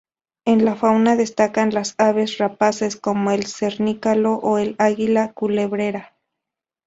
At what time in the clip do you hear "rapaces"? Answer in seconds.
2.39-2.95